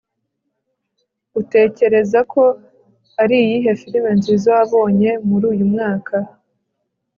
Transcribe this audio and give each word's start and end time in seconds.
utekereza 1.41 2.19
ko 2.31 2.43
ari 3.21 3.35
iyihe 3.43 3.71
filime 3.81 4.09
nziza 4.19 4.47
wabonye 4.57 5.11
muri 5.27 5.45
uyu 5.53 5.65
mwaka 5.73 6.15